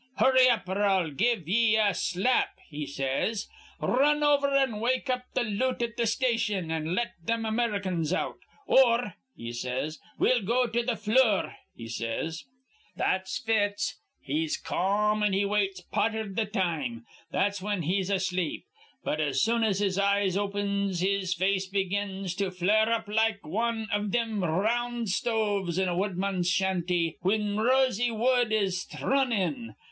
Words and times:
'Hurry 0.17 0.49
up, 0.49 0.67
or 0.67 0.81
I'll 0.83 1.11
give 1.11 1.47
ye 1.47 1.75
a 1.77 1.93
slap,' 1.93 2.57
he 2.71 2.87
says. 2.87 3.47
'R 3.79 3.99
run 3.99 4.23
over 4.23 4.47
an' 4.47 4.79
wake 4.79 5.11
up 5.11 5.25
th' 5.35 5.45
loot 5.45 5.83
at 5.83 5.95
th' 5.95 6.07
station, 6.07 6.71
an' 6.71 6.95
let 6.95 7.13
thim 7.23 7.45
Americans 7.45 8.11
out, 8.11 8.39
or,' 8.65 9.13
he 9.37 9.53
says, 9.53 9.99
'we'll 10.17 10.41
go 10.41 10.65
to 10.65 10.81
the 10.81 10.95
flure,' 10.95 11.55
he 11.75 11.87
says. 11.87 12.45
"That's 12.95 13.37
Fitz. 13.37 13.99
He's 14.23 14.57
ca'm, 14.57 15.21
an' 15.21 15.33
he 15.33 15.45
waits 15.45 15.81
part 15.81 16.15
iv 16.15 16.35
th' 16.35 16.51
time. 16.51 17.05
That's 17.29 17.59
whin 17.59 17.83
he's 17.83 18.09
asleep. 18.09 18.65
But, 19.03 19.21
as 19.21 19.43
soon 19.43 19.63
as 19.63 19.77
his 19.81 19.99
eyes 19.99 20.35
opins, 20.35 21.01
his 21.01 21.35
face 21.35 21.67
begins 21.67 22.33
to 22.37 22.49
flare 22.49 22.91
up 22.91 23.07
like 23.07 23.45
wan 23.45 23.87
iv 23.93 24.11
thim 24.11 24.43
r 24.43 24.61
round 24.63 25.09
stoves 25.09 25.77
in 25.77 25.87
a 25.87 25.95
woodman's 25.95 26.49
shanty 26.49 27.17
whin 27.21 27.57
rosiny 27.57 28.09
wood 28.09 28.51
is 28.51 28.83
thrun 28.85 29.31
in. 29.31 29.75